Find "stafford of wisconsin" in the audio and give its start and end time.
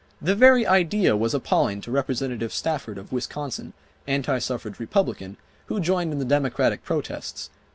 2.51-3.73